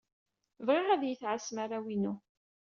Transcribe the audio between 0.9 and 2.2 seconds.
iyi-tɛassem arraw-inu.